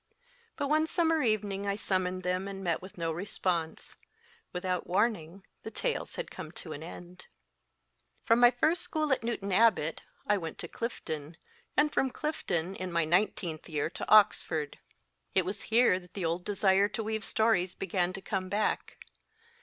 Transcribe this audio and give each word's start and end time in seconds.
But 0.57 0.67
one 0.67 0.87
summer 0.87 1.21
evening 1.21 1.67
I 1.67 1.75
summoned 1.75 2.23
them 2.23 2.47
and 2.47 2.63
met 2.63 2.81
with 2.81 2.97
no 2.97 3.11
response. 3.11 3.97
Without 4.51 4.87
warning 4.87 5.45
the 5.61 5.69
tales 5.69 6.15
had 6.15 6.31
come 6.31 6.51
to 6.53 6.73
an 6.73 6.81
end. 6.81 7.27
From 8.23 8.39
my 8.39 8.49
first 8.49 8.81
school 8.81 9.11
at 9.13 9.21
Newton 9.23 9.51
Abbot 9.51 10.01
I 10.25 10.39
went 10.39 10.57
to 10.57 10.67
Clifton, 10.67 11.37
and 11.77 11.93
from 11.93 12.09
Clifton 12.09 12.73
in 12.73 12.91
my 12.91 13.05
nineteenth 13.05 13.69
year 13.69 13.91
to 13.91 14.09
Oxford. 14.09 14.79
It 15.35 15.45
was 15.45 15.61
here 15.69 15.99
that 15.99 16.15
the 16.15 16.25
old 16.25 16.45
desire 16.45 16.89
to 16.89 17.03
weave 17.03 17.23
stories 17.23 17.75
began 17.75 18.11
to 18.13 18.21
come 18.23 18.49
back. 18.49 19.05